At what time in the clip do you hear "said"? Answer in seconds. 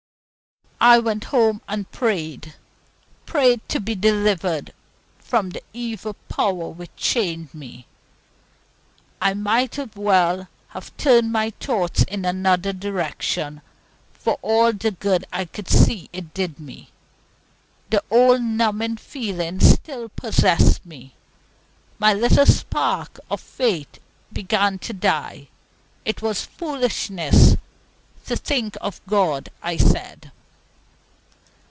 29.77-30.31